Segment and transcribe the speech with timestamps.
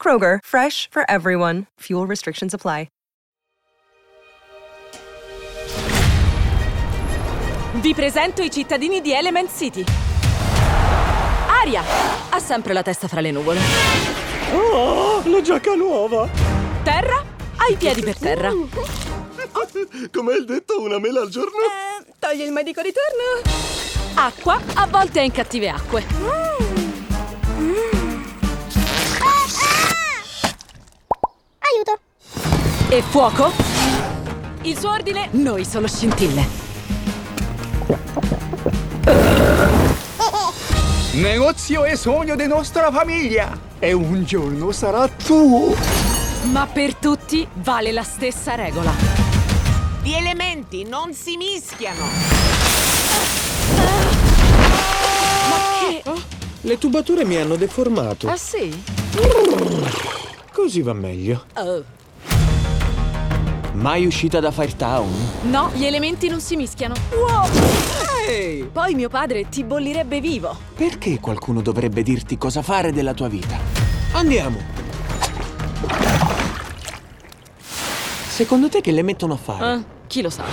[0.00, 1.66] Kroger, fresh for everyone.
[1.80, 2.88] Fuel restrictions apply.
[7.80, 9.84] Vi presento i cittadini di Element City.
[11.62, 11.82] Aria
[12.30, 13.60] ha sempre la testa fra le nuvole.
[14.52, 16.28] Oh, la giacca nuova!
[16.82, 17.24] Terra
[17.56, 18.50] ha i piedi per terra.
[20.12, 21.58] Com'è il detto, una mela al giorno?
[21.58, 23.50] Eh, togli il medico di turno.
[24.14, 26.04] Acqua a volte è in cattive acque.
[27.60, 27.89] Aiuto!
[33.00, 33.50] E fuoco?
[34.60, 35.28] Il suo ordine?
[35.30, 36.46] Noi sono scintille.
[41.12, 45.74] Negozio e sogno di nostra famiglia e un giorno sarà tuo.
[46.52, 48.92] Ma per tutti vale la stessa regola.
[50.02, 52.04] Gli elementi non si mischiano.
[55.48, 55.56] Ma
[55.88, 56.02] che...
[56.60, 58.28] Le tubature mi hanno deformato.
[58.28, 58.78] Ah sì?
[60.52, 61.46] Così va meglio.
[61.54, 61.82] Oh.
[63.72, 65.10] Mai uscita da Firetown?
[65.42, 66.94] No, gli elementi non si mischiano.
[68.28, 68.64] Ehi!
[68.64, 70.56] Poi mio padre ti bollirebbe vivo.
[70.74, 73.56] Perché qualcuno dovrebbe dirti cosa fare della tua vita?
[74.12, 74.58] Andiamo!
[78.28, 79.74] Secondo te che le mettono a fare?
[79.74, 80.44] Eh, chi lo sa?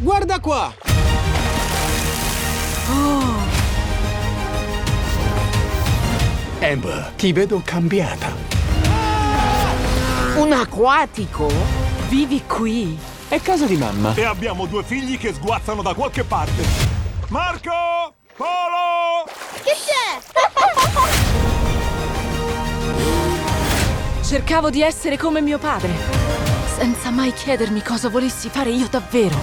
[0.00, 0.74] Guarda qua!
[6.60, 8.57] Amber, ti vedo cambiata.
[10.38, 11.50] Un acquatico?
[12.08, 12.96] Vivi qui?
[13.26, 14.14] È casa di mamma.
[14.14, 16.62] E abbiamo due figli che sguazzano da qualche parte.
[17.30, 18.14] Marco!
[18.36, 19.24] Polo!
[19.64, 20.20] Che c'è?
[24.22, 25.90] Cercavo di essere come mio padre,
[26.76, 29.36] senza mai chiedermi cosa volessi fare io davvero.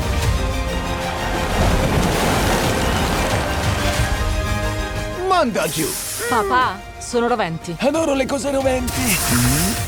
[5.27, 5.89] Manda giù.
[6.29, 7.75] Papà, sono roventi.
[7.79, 9.84] Adoro le cose roventi.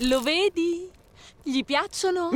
[0.00, 0.90] Lo vedi?
[1.42, 2.28] Gli piacciono?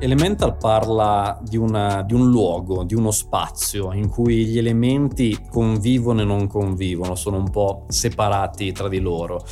[0.00, 6.20] Elemental parla di, una- di un luogo, di uno spazio in cui gli elementi convivono
[6.20, 9.44] e non convivono, sono un po' separati tra di loro.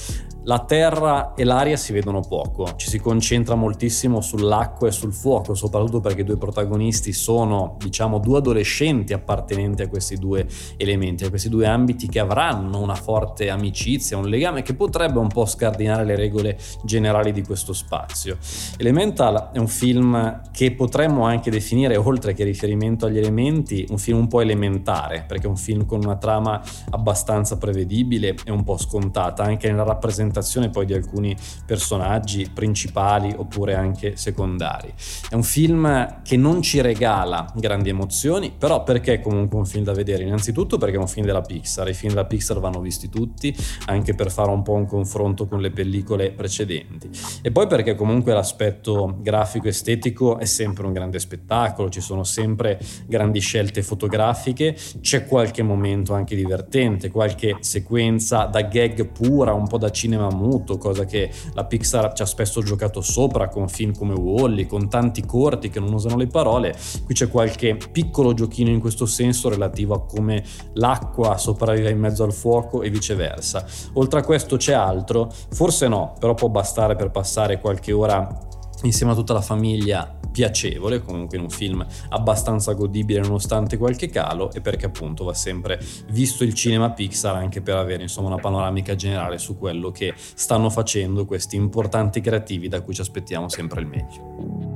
[0.45, 5.55] La terra e l'aria si vedono poco, ci si concentra moltissimo sull'acqua e sul fuoco,
[5.55, 10.49] soprattutto perché i due protagonisti sono, diciamo, due adolescenti appartenenti a questi due
[10.79, 15.29] elementi, a questi due ambiti che avranno una forte amicizia, un legame che potrebbe un
[15.29, 18.37] po' scardinare le regole generali di questo spazio.
[18.79, 24.19] Elemental è un film che potremmo anche definire, oltre che riferimento agli elementi, un film
[24.19, 26.61] un po' elementare, perché è un film con una trama
[26.91, 30.31] abbastanza prevedibile e un po' scontata, anche nella rappresentazione
[30.71, 34.93] poi di alcuni personaggi principali oppure anche secondari.
[35.29, 39.85] È un film che non ci regala grandi emozioni, però perché è comunque un film
[39.85, 40.25] da vedere?
[40.25, 43.55] Innanzitutto perché è un film della Pixar, i film della Pixar vanno visti tutti,
[43.87, 47.11] anche per fare un po' un confronto con le pellicole precedenti.
[47.43, 52.81] E poi perché comunque l'aspetto grafico estetico è sempre un grande spettacolo, ci sono sempre
[53.07, 59.79] grandi scelte fotografiche, c'è qualche momento anche divertente, qualche sequenza da gag pura, un po'
[59.79, 59.91] da
[60.23, 64.67] cinema muto, cosa che la Pixar ci ha spesso giocato sopra con film come Wally,
[64.67, 66.77] con tanti corti che non usano le parole.
[67.05, 70.45] Qui c'è qualche piccolo giochino in questo senso relativo a come
[70.75, 73.65] l'acqua sopravvive in mezzo al fuoco e viceversa.
[73.95, 75.31] Oltre a questo c'è altro?
[75.51, 78.51] Forse no, però può bastare per passare qualche ora
[78.83, 84.51] insieme a tutta la famiglia piacevole, comunque in un film abbastanza godibile nonostante qualche calo
[84.53, 88.95] e perché appunto va sempre visto il cinema Pixar anche per avere insomma una panoramica
[88.95, 93.87] generale su quello che stanno facendo questi importanti creativi da cui ci aspettiamo sempre il
[93.87, 94.72] meglio.